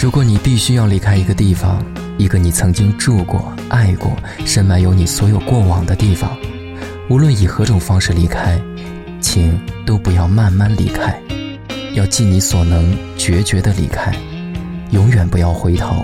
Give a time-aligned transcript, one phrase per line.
[0.00, 1.84] 如果你必须要离开一个地方，
[2.16, 4.16] 一个你曾经住过、爱过、
[4.46, 6.34] 深埋有你所有过往的地方，
[7.10, 8.58] 无论以何种方式离开，
[9.20, 11.20] 请都不要慢慢离开，
[11.92, 14.10] 要尽你所能决绝的离开，
[14.90, 16.02] 永远不要回头，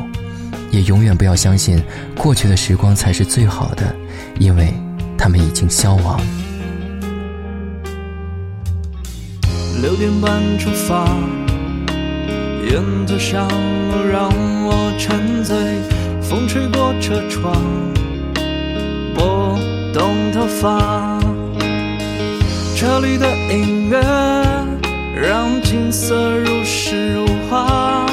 [0.71, 1.83] 也永远不要相信
[2.19, 3.97] 过去的时光才是最好的，
[4.39, 4.75] 因为
[5.17, 6.21] 他们已经消亡。
[9.81, 11.46] 六点半出发。
[12.69, 14.29] 沿途上路让
[14.65, 15.57] 我沉醉，
[16.21, 17.55] 风吹过车窗，
[19.15, 19.57] 拨
[19.95, 21.21] 动头发。
[22.75, 24.01] 车里的音乐
[25.15, 28.05] 让景色如诗如画。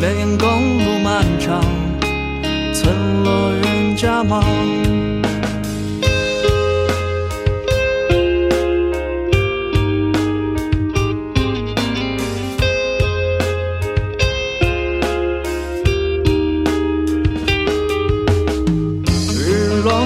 [0.00, 1.60] 绵延公路漫长，
[2.72, 2.94] 村
[3.24, 4.44] 落人家忙。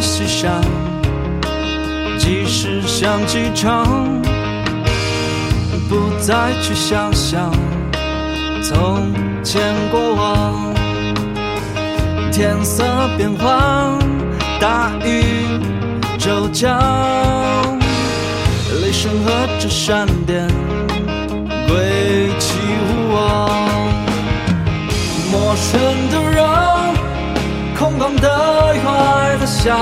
[0.00, 0.60] 西山，
[2.18, 4.22] 即使像机场，
[5.88, 7.52] 不再去想象
[8.62, 10.74] 从前过往。
[12.32, 12.84] 天色
[13.16, 13.98] 变幻，
[14.60, 15.24] 大雨
[16.18, 16.78] 骤降，
[18.80, 20.46] 雷声和着闪电，
[21.66, 22.54] 归期
[22.86, 23.50] 无望。
[25.32, 26.27] 陌生的
[29.48, 29.76] 下。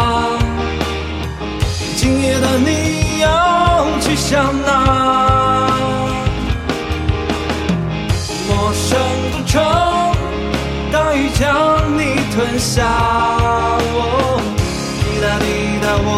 [1.96, 5.66] 今夜的你要去向哪？
[8.48, 8.96] 陌生
[9.32, 9.62] 的城，
[10.92, 11.44] 大雨将
[11.98, 12.00] 你
[12.32, 12.84] 吞下。
[15.00, 15.44] 滴答滴
[15.82, 16.08] 答，我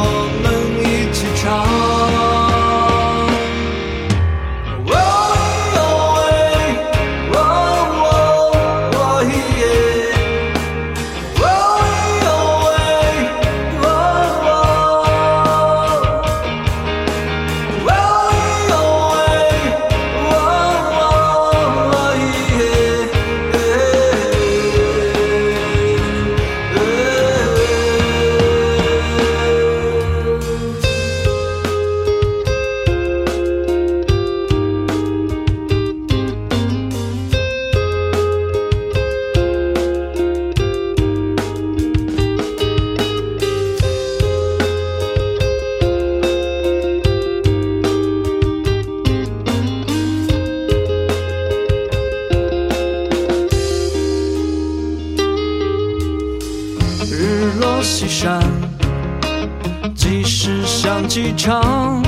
[60.88, 62.02] 像机场，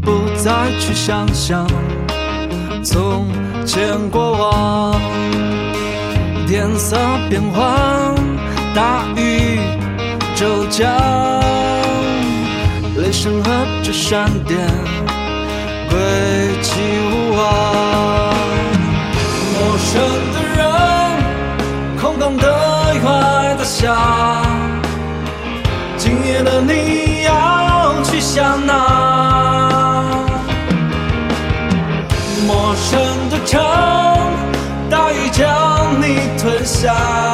[0.00, 0.50] 不再
[0.80, 1.66] 去想象
[2.82, 3.26] 从
[3.66, 4.98] 前过往。
[6.46, 6.96] 天色
[7.28, 8.14] 变幻，
[8.74, 9.60] 大雨
[10.34, 10.90] 骤降，
[12.96, 13.50] 雷声和
[13.82, 14.58] 着闪电，
[15.90, 15.98] 归
[16.62, 17.42] 期无望。
[19.52, 20.00] 陌生
[20.32, 20.64] 的人，
[22.00, 22.50] 空荡的
[23.04, 23.94] 海在想。
[25.98, 27.07] 今夜的你
[28.18, 28.74] 去向那？
[32.48, 32.98] 陌生
[33.30, 33.62] 的城，
[34.90, 37.27] 大雨将你吞下。